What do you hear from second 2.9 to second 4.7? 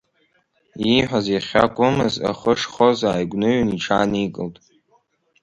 ааигәныҩын, иҽааникылт.